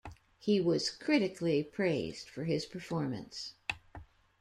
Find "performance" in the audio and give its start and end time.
2.65-3.53